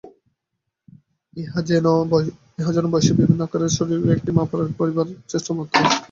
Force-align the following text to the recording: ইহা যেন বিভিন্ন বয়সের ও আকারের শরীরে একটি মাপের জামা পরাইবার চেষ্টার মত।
ইহা 1.37 1.59
যেন 1.63 1.85
বিভিন্ন 2.57 2.91
বয়সের 2.91 3.15
ও 3.33 3.45
আকারের 3.45 3.71
শরীরে 3.77 4.11
একটি 4.13 4.31
মাপের 4.31 4.59
জামা 4.59 4.75
পরাইবার 4.77 5.07
চেষ্টার 5.29 5.53
মত। 5.57 5.69